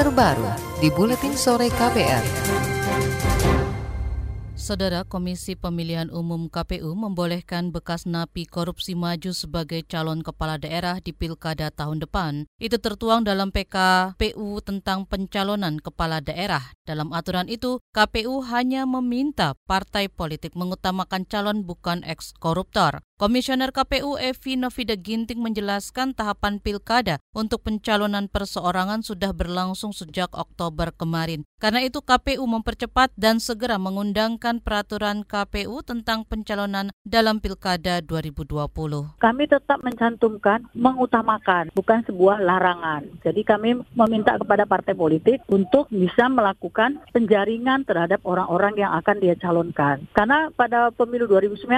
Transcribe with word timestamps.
terbaru 0.00 0.48
di 0.80 0.88
Buletin 0.88 1.36
Sore 1.36 1.68
KPR. 1.68 2.24
Saudara 4.56 5.04
Komisi 5.04 5.52
Pemilihan 5.60 6.08
Umum 6.08 6.48
KPU 6.48 6.96
membolehkan 6.96 7.68
bekas 7.68 8.08
napi 8.08 8.48
korupsi 8.48 8.96
maju 8.96 9.36
sebagai 9.36 9.84
calon 9.84 10.24
kepala 10.24 10.56
daerah 10.56 11.04
di 11.04 11.12
Pilkada 11.12 11.68
tahun 11.68 12.00
depan. 12.00 12.48
Itu 12.56 12.80
tertuang 12.80 13.28
dalam 13.28 13.52
PKPU 13.52 14.64
tentang 14.64 15.04
pencalonan 15.04 15.76
kepala 15.84 16.24
daerah. 16.24 16.72
Dalam 16.88 17.12
aturan 17.12 17.52
itu, 17.52 17.84
KPU 17.92 18.40
hanya 18.48 18.88
meminta 18.88 19.52
partai 19.68 20.08
politik 20.08 20.56
mengutamakan 20.56 21.28
calon 21.28 21.60
bukan 21.68 22.00
eks-koruptor. 22.08 23.04
Komisioner 23.20 23.68
KPU 23.68 24.16
Evi 24.16 24.56
Novida 24.56 24.96
Ginting 24.96 25.44
menjelaskan 25.44 26.16
tahapan 26.16 26.56
pilkada 26.56 27.20
untuk 27.36 27.60
pencalonan 27.60 28.32
perseorangan 28.32 29.04
sudah 29.04 29.36
berlangsung 29.36 29.92
sejak 29.92 30.32
Oktober 30.32 30.88
kemarin. 30.88 31.44
Karena 31.60 31.84
itu 31.84 32.00
KPU 32.00 32.40
mempercepat 32.48 33.12
dan 33.20 33.36
segera 33.36 33.76
mengundangkan 33.76 34.64
peraturan 34.64 35.28
KPU 35.28 35.84
tentang 35.84 36.24
pencalonan 36.24 36.96
dalam 37.04 37.44
pilkada 37.44 38.00
2020. 38.00 38.64
Kami 39.20 39.44
tetap 39.44 39.84
mencantumkan 39.84 40.64
mengutamakan, 40.72 41.68
bukan 41.76 42.00
sebuah 42.08 42.40
larangan. 42.40 43.04
Jadi 43.20 43.44
kami 43.44 43.84
meminta 44.00 44.40
kepada 44.40 44.64
partai 44.64 44.96
politik 44.96 45.44
untuk 45.52 45.92
bisa 45.92 46.24
melakukan 46.32 47.04
penjaringan 47.12 47.84
terhadap 47.84 48.24
orang-orang 48.24 48.80
yang 48.80 48.96
akan 48.96 49.20
dia 49.20 49.36
calonkan. 49.36 50.08
Karena 50.16 50.48
pada 50.56 50.88
pemilu 50.88 51.28
2019, 51.28 51.68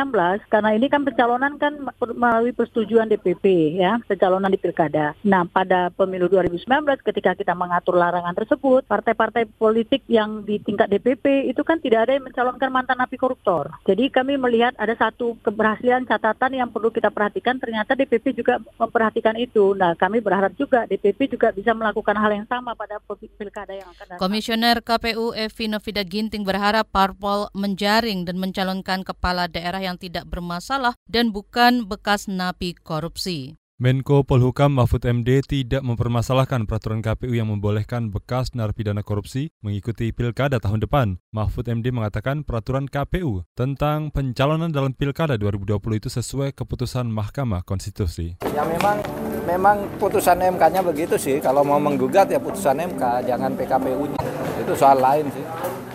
karena 0.46 0.70
ini 0.79 0.87
kan 0.87 1.02
pencalonan 1.02 1.31
pencalonan 1.32 1.56
kan 1.56 1.72
melalui 2.12 2.52
persetujuan 2.52 3.09
DPP 3.09 3.78
ya, 3.80 3.96
pencalonan 4.04 4.52
di 4.52 4.60
pilkada. 4.60 5.16
Nah, 5.24 5.48
pada 5.48 5.88
pemilu 5.88 6.28
2019 6.28 6.68
ketika 7.00 7.32
kita 7.32 7.56
mengatur 7.56 7.96
larangan 7.96 8.36
tersebut, 8.36 8.84
partai-partai 8.84 9.48
politik 9.56 10.04
yang 10.12 10.45
di 10.45 10.60
tingkat 10.60 10.92
DPP 10.92 11.48
itu 11.48 11.65
kan 11.65 11.80
tidak 11.80 12.04
ada 12.04 12.20
yang 12.20 12.29
mencalonkan 12.29 12.68
mantan 12.68 13.01
napi 13.01 13.16
koruptor. 13.16 13.73
Jadi 13.88 14.12
kami 14.12 14.37
melihat 14.37 14.76
ada 14.76 14.92
satu 14.92 15.40
keberhasilan 15.40 16.04
catatan 16.04 16.52
yang 16.52 16.68
perlu 16.68 16.92
kita 16.92 17.09
perhatikan, 17.09 17.57
ternyata 17.57 17.96
DPP 17.96 18.37
juga 18.37 18.60
memperhatikan 18.76 19.40
itu. 19.40 19.73
Nah, 19.73 19.96
kami 19.96 20.20
berharap 20.20 20.52
juga 20.60 20.85
DPP 20.85 21.32
juga 21.32 21.48
bisa 21.57 21.73
melakukan 21.73 22.12
hal 22.18 22.29
yang 22.29 22.45
sama 22.45 22.76
pada 22.76 23.01
pilkada 23.09 23.73
yang 23.73 23.88
akan 23.88 24.04
datang. 24.04 24.20
Komisioner 24.20 24.85
KPU 24.85 25.32
Evi 25.32 25.64
Novida 25.73 26.04
Ginting 26.04 26.45
berharap 26.45 26.92
parpol 26.92 27.48
menjaring 27.57 28.29
dan 28.29 28.37
mencalonkan 28.37 29.01
kepala 29.01 29.48
daerah 29.48 29.80
yang 29.80 29.96
tidak 29.96 30.29
bermasalah 30.29 30.98
dan 31.07 31.21
dan 31.23 31.30
bukan 31.30 31.87
bekas 31.87 32.26
napi 32.26 32.74
korupsi. 32.74 33.54
Menko 33.78 34.26
Polhukam 34.26 34.74
Mahfud 34.74 35.06
MD 35.06 35.38
tidak 35.46 35.87
mempermasalahkan 35.87 36.66
peraturan 36.66 36.98
KPU 36.98 37.30
yang 37.30 37.46
membolehkan 37.46 38.10
bekas 38.10 38.51
narapidana 38.59 39.06
korupsi 39.06 39.54
mengikuti 39.62 40.10
pilkada 40.10 40.59
tahun 40.59 40.82
depan. 40.82 41.23
Mahfud 41.30 41.70
MD 41.70 41.95
mengatakan 41.95 42.42
peraturan 42.42 42.90
KPU 42.90 43.46
tentang 43.54 44.10
pencalonan 44.10 44.74
dalam 44.74 44.98
pilkada 44.98 45.38
2020 45.38 45.79
itu 46.02 46.10
sesuai 46.10 46.59
keputusan 46.59 47.06
Mahkamah 47.06 47.62
Konstitusi. 47.62 48.42
Ya 48.42 48.66
memang 48.66 48.98
memang 49.46 49.86
putusan 50.02 50.42
MK-nya 50.42 50.82
begitu 50.82 51.14
sih. 51.14 51.38
Kalau 51.38 51.62
mau 51.62 51.79
menggugat 51.79 52.26
ya 52.34 52.42
putusan 52.42 52.82
MK, 52.82 53.30
jangan 53.30 53.54
PKPU-nya. 53.54 54.18
Itu 54.59 54.74
soal 54.74 54.98
lain 54.98 55.30
sih. 55.30 55.46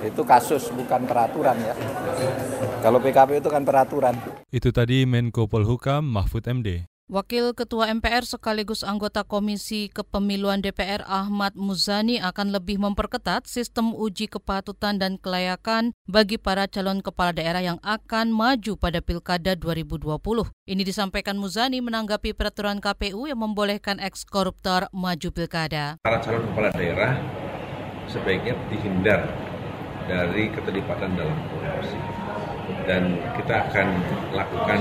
Itu 0.08 0.24
kasus 0.24 0.72
bukan 0.72 1.04
peraturan 1.04 1.60
ya. 1.60 1.76
Kalau 2.88 3.04
PKP 3.04 3.44
itu 3.44 3.52
kan 3.52 3.68
peraturan. 3.68 4.16
Itu 4.48 4.72
tadi 4.72 5.04
Menko 5.04 5.52
Polhukam 5.52 6.08
Mahfud 6.08 6.48
MD. 6.48 6.88
Wakil 7.12 7.52
Ketua 7.52 7.92
MPR 7.92 8.24
sekaligus 8.24 8.80
anggota 8.80 9.28
Komisi 9.28 9.92
Kepemiluan 9.92 10.64
DPR 10.64 11.04
Ahmad 11.04 11.52
Muzani 11.60 12.24
akan 12.24 12.56
lebih 12.56 12.80
memperketat 12.80 13.44
sistem 13.44 13.92
uji 13.92 14.32
kepatutan 14.32 15.04
dan 15.04 15.20
kelayakan 15.20 15.92
bagi 16.08 16.40
para 16.40 16.64
calon 16.72 17.04
kepala 17.04 17.36
daerah 17.36 17.60
yang 17.60 17.80
akan 17.84 18.32
maju 18.32 18.80
pada 18.80 19.04
Pilkada 19.04 19.60
2020. 19.60 20.24
Ini 20.48 20.84
disampaikan 20.88 21.36
Muzani 21.36 21.84
menanggapi 21.84 22.32
peraturan 22.32 22.80
KPU 22.80 23.28
yang 23.28 23.44
membolehkan 23.44 24.00
eks-koruptor 24.00 24.88
maju 24.96 25.28
Pilkada. 25.36 26.00
Para 26.00 26.24
calon 26.24 26.48
kepala 26.56 26.72
daerah 26.72 27.20
sebaiknya 28.08 28.56
dihindar 28.72 29.28
dari 30.08 30.48
keterlibatan 30.56 31.20
dalam 31.20 31.36
korupsi 31.52 32.27
dan 32.88 33.20
kita 33.40 33.68
akan 33.68 33.88
lakukan 34.36 34.80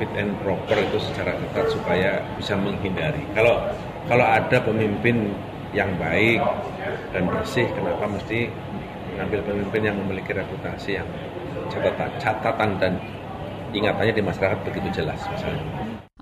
fit 0.00 0.10
and 0.16 0.32
proper 0.40 0.76
itu 0.80 0.98
secara 0.98 1.36
ketat 1.36 1.66
supaya 1.70 2.10
bisa 2.36 2.56
menghindari. 2.56 3.22
Kalau 3.36 3.60
kalau 4.08 4.26
ada 4.26 4.58
pemimpin 4.60 5.30
yang 5.72 5.88
baik 5.96 6.40
dan 7.16 7.28
bersih, 7.28 7.68
kenapa 7.72 8.08
mesti 8.08 8.50
mengambil 9.14 9.40
pemimpin 9.44 9.82
yang 9.92 9.96
memiliki 10.00 10.32
reputasi 10.32 11.00
yang 11.00 11.08
catatan, 11.68 12.10
catatan 12.20 12.70
dan 12.80 12.92
ingatannya 13.72 14.12
di 14.12 14.24
masyarakat 14.24 14.58
begitu 14.64 15.02
jelas 15.02 15.20
misalnya. 15.32 15.64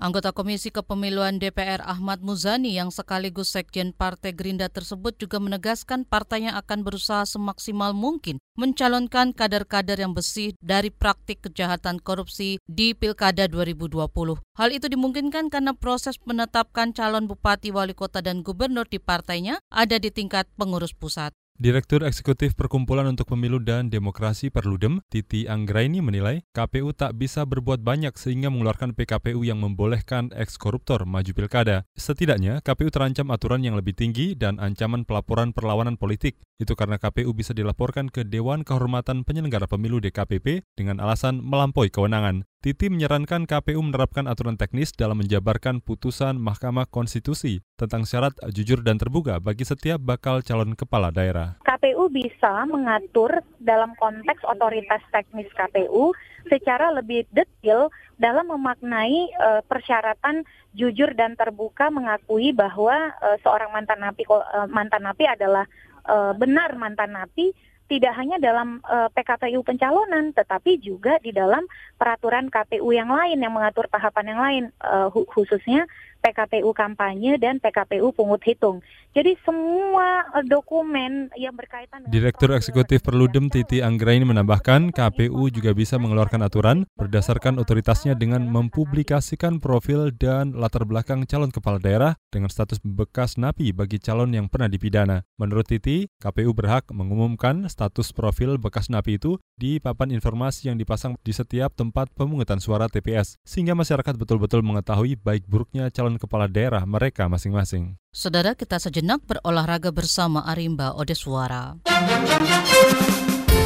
Anggota 0.01 0.33
Komisi 0.33 0.73
Kepemiluan 0.73 1.37
DPR 1.37 1.77
Ahmad 1.85 2.25
Muzani 2.25 2.73
yang 2.73 2.89
sekaligus 2.89 3.53
Sekjen 3.53 3.93
Partai 3.93 4.33
Gerindra 4.33 4.65
tersebut 4.65 5.13
juga 5.13 5.37
menegaskan 5.37 6.09
partainya 6.09 6.57
akan 6.57 6.81
berusaha 6.81 7.21
semaksimal 7.29 7.93
mungkin 7.93 8.41
mencalonkan 8.57 9.29
kader-kader 9.29 10.01
yang 10.01 10.17
bersih 10.17 10.57
dari 10.57 10.89
praktik 10.89 11.45
kejahatan 11.45 12.01
korupsi 12.01 12.57
di 12.65 12.97
Pilkada 12.97 13.45
2020. 13.45 14.41
Hal 14.57 14.69
itu 14.73 14.89
dimungkinkan 14.89 15.53
karena 15.53 15.77
proses 15.77 16.17
menetapkan 16.25 16.97
calon 16.97 17.29
bupati, 17.29 17.69
wali 17.69 17.93
kota, 17.93 18.25
dan 18.25 18.41
gubernur 18.41 18.89
di 18.89 18.97
partainya 18.97 19.61
ada 19.69 20.01
di 20.01 20.09
tingkat 20.09 20.49
pengurus 20.57 20.97
pusat. 20.97 21.29
Direktur 21.61 22.01
Eksekutif 22.01 22.57
Perkumpulan 22.57 23.05
untuk 23.05 23.37
Pemilu 23.37 23.61
dan 23.61 23.93
Demokrasi 23.93 24.49
Perludem, 24.49 24.97
Titi 25.13 25.45
Anggraini 25.45 26.01
menilai 26.01 26.41
KPU 26.57 26.89
tak 26.89 27.21
bisa 27.21 27.45
berbuat 27.45 27.85
banyak 27.85 28.17
sehingga 28.17 28.49
mengeluarkan 28.49 28.97
PKPU 28.97 29.45
yang 29.45 29.61
membolehkan 29.61 30.33
eks-koruptor 30.33 31.05
maju 31.05 31.29
pilkada. 31.37 31.85
Setidaknya, 31.93 32.65
KPU 32.65 32.89
terancam 32.89 33.29
aturan 33.29 33.61
yang 33.61 33.77
lebih 33.77 33.93
tinggi 33.93 34.33
dan 34.33 34.57
ancaman 34.57 35.05
pelaporan 35.05 35.53
perlawanan 35.53 36.01
politik. 36.01 36.41
Itu 36.61 36.77
karena 36.77 37.01
KPU 37.01 37.33
bisa 37.33 37.57
dilaporkan 37.57 38.13
ke 38.13 38.21
Dewan 38.21 38.61
Kehormatan 38.61 39.25
Penyelenggara 39.25 39.65
Pemilu 39.65 39.97
DKPP 39.97 40.61
dengan 40.77 41.01
alasan 41.01 41.41
melampaui 41.41 41.89
kewenangan. 41.89 42.45
Titi 42.61 42.93
menyarankan 42.93 43.49
KPU 43.49 43.81
menerapkan 43.81 44.29
aturan 44.29 44.61
teknis 44.61 44.93
dalam 44.93 45.17
menjabarkan 45.25 45.81
putusan 45.81 46.37
Mahkamah 46.37 46.85
Konstitusi 46.85 47.65
tentang 47.81 48.05
syarat 48.05 48.37
jujur 48.53 48.85
dan 48.85 49.01
terbuka 49.01 49.41
bagi 49.41 49.65
setiap 49.65 49.97
bakal 49.97 50.45
calon 50.45 50.77
kepala 50.77 51.09
daerah. 51.09 51.57
KPU 51.65 52.13
bisa 52.13 52.69
mengatur 52.69 53.41
dalam 53.57 53.97
konteks 53.97 54.45
otoritas 54.45 55.01
teknis 55.09 55.49
KPU 55.57 56.13
secara 56.45 56.93
lebih 56.93 57.25
detail 57.33 57.89
dalam 58.21 58.53
memaknai 58.53 59.33
uh, 59.41 59.61
persyaratan 59.65 60.45
jujur 60.77 61.17
dan 61.17 61.33
terbuka 61.33 61.89
mengakui 61.89 62.53
bahwa 62.53 62.93
uh, 63.17 63.37
seorang 63.41 63.73
mantan 63.73 64.05
napi 64.05 64.29
uh, 64.29 64.69
mantan 64.69 65.01
napi 65.01 65.25
adalah 65.25 65.65
uh, 66.05 66.33
benar 66.37 66.73
mantan 66.79 67.13
napi 67.13 67.53
tidak 67.91 68.15
hanya 68.15 68.39
dalam 68.39 68.79
uh, 68.87 69.11
PKPU 69.11 69.67
pencalonan, 69.67 70.31
tetapi 70.31 70.79
juga 70.79 71.19
di 71.19 71.35
dalam 71.35 71.67
peraturan 71.99 72.47
KPU 72.47 72.87
yang 72.95 73.11
lain 73.11 73.43
yang 73.43 73.51
mengatur 73.51 73.91
tahapan 73.91 74.31
yang 74.31 74.39
lain, 74.39 74.63
uh, 74.79 75.11
khususnya 75.11 75.83
PKPU 76.21 76.69
kampanye 76.71 77.41
dan 77.41 77.57
PKPU 77.57 78.13
pungut 78.13 78.39
hitung. 78.45 78.79
Jadi 79.11 79.35
semua 79.43 80.23
eh, 80.37 80.45
dokumen 80.47 81.27
yang 81.35 81.51
berkaitan 81.51 82.05
dengan 82.05 82.13
Direktur 82.13 82.55
Eksekutif 82.55 83.03
Perludem 83.03 83.51
Titi 83.51 83.83
Anggraini 83.83 84.23
menambahkan 84.23 84.95
KPU 84.95 85.51
juga 85.51 85.75
bisa 85.75 85.99
mengeluarkan 85.99 86.45
aturan 86.45 86.87
berdasarkan 86.95 87.59
otoritasnya 87.59 88.15
dengan 88.15 88.47
mempublikasikan 88.47 89.59
profil 89.59 90.15
dan 90.15 90.55
latar 90.55 90.87
belakang 90.87 91.27
calon 91.27 91.51
kepala 91.51 91.81
daerah 91.81 92.15
dengan 92.31 92.47
status 92.47 92.79
bekas 92.79 93.35
napi 93.35 93.75
bagi 93.75 93.99
calon 93.99 94.31
yang 94.31 94.47
pernah 94.47 94.71
dipidana. 94.71 95.27
Menurut 95.35 95.67
Titi, 95.67 96.07
KPU 96.23 96.55
berhak 96.55 96.87
mengumumkan 96.93 97.67
status 97.67 98.15
profil 98.15 98.55
bekas 98.61 98.87
napi 98.87 99.19
itu 99.19 99.41
di 99.59 99.81
papan 99.83 100.13
informasi 100.15 100.71
yang 100.71 100.77
dipasang 100.79 101.19
di 101.19 101.35
setiap 101.35 101.75
tempat 101.75 102.07
pemungutan 102.15 102.63
suara 102.63 102.87
TPS 102.87 103.41
sehingga 103.43 103.75
masyarakat 103.75 104.15
betul-betul 104.15 104.63
mengetahui 104.63 105.19
baik 105.19 105.45
buruknya 105.51 105.91
calon 105.91 106.10
calon 106.11 106.19
kepala 106.19 106.51
daerah 106.51 106.83
mereka 106.83 107.31
masing-masing. 107.31 107.95
Saudara 108.11 108.51
kita 108.51 108.75
sejenak 108.75 109.23
berolahraga 109.23 109.95
bersama 109.95 110.43
Arimba 110.43 110.91
Odeswara. 110.91 111.79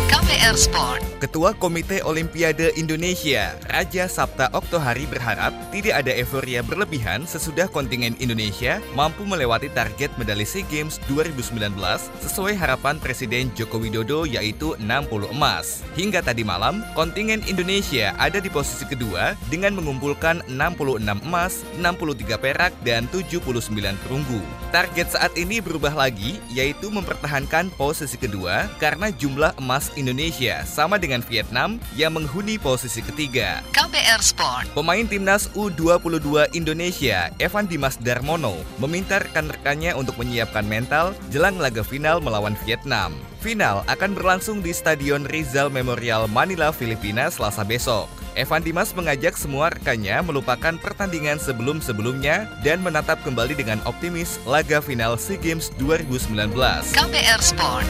KPR 0.05 0.53
Sport. 0.53 1.14
Ketua 1.15 1.55
Komite 1.55 2.03
Olimpiade 2.03 2.75
Indonesia, 2.75 3.55
Raja 3.71 4.03
Sabta 4.11 4.51
Oktohari 4.51 5.07
berharap 5.07 5.55
tidak 5.71 6.03
ada 6.03 6.11
euforia 6.11 6.59
berlebihan 6.59 7.23
sesudah 7.23 7.71
kontingen 7.71 8.19
Indonesia 8.19 8.83
mampu 8.99 9.23
melewati 9.23 9.71
target 9.71 10.11
medali 10.19 10.43
SEA 10.43 10.67
Games 10.67 10.99
2019 11.07 11.71
sesuai 12.19 12.59
harapan 12.59 12.99
Presiden 12.99 13.47
Joko 13.55 13.79
Widodo 13.79 14.27
yaitu 14.27 14.75
60 14.75 15.31
emas. 15.31 15.87
Hingga 15.95 16.19
tadi 16.19 16.43
malam, 16.43 16.83
kontingen 16.99 17.39
Indonesia 17.47 18.11
ada 18.19 18.43
di 18.43 18.51
posisi 18.51 18.83
kedua 18.83 19.39
dengan 19.47 19.71
mengumpulkan 19.71 20.43
66 20.51 20.99
emas, 21.23 21.63
63 21.79 22.35
perak, 22.43 22.75
dan 22.83 23.07
79 23.15 23.63
perunggu. 24.03 24.43
Target 24.75 25.15
saat 25.15 25.31
ini 25.39 25.63
berubah 25.63 25.95
lagi, 25.95 26.43
yaitu 26.51 26.91
mempertahankan 26.91 27.71
posisi 27.79 28.19
kedua 28.19 28.67
karena 28.83 29.15
jumlah 29.15 29.55
emas 29.63 29.95
Indonesia 29.95 30.59
sama 30.67 30.99
dengan 30.99 31.04
Vietnam 31.29 31.77
yang 31.93 32.17
menghuni 32.17 32.57
posisi 32.57 33.05
ketiga. 33.05 33.61
KPR 33.69 34.23
Sport. 34.25 34.73
Pemain 34.73 35.05
timnas 35.05 35.53
U22 35.53 36.49
Indonesia, 36.57 37.29
Evan 37.37 37.69
Dimas 37.69 38.01
Darmono, 38.01 38.57
meminta 38.81 39.21
rekan-rekannya 39.21 39.93
untuk 39.93 40.17
menyiapkan 40.17 40.65
mental 40.65 41.13
jelang 41.29 41.61
laga 41.61 41.85
final 41.85 42.17
melawan 42.17 42.57
Vietnam. 42.65 43.13
Final 43.45 43.85
akan 43.85 44.17
berlangsung 44.17 44.65
di 44.65 44.73
Stadion 44.73 45.29
Rizal 45.29 45.69
Memorial 45.69 46.25
Manila, 46.25 46.73
Filipina 46.73 47.29
selasa 47.29 47.61
besok. 47.61 48.09
Evan 48.35 48.65
Dimas 48.65 48.91
mengajak 48.91 49.39
semua 49.39 49.71
rekannya 49.71 50.19
melupakan 50.19 50.75
pertandingan 50.81 51.39
sebelum-sebelumnya 51.39 52.51
dan 52.61 52.83
menatap 52.83 53.23
kembali 53.23 53.55
dengan 53.55 53.79
optimis 53.87 54.41
laga 54.43 54.83
final 54.83 55.15
SEA 55.15 55.39
Games 55.39 55.71
2019. 55.79 56.51
KPR 56.91 57.41
Sport. 57.41 57.87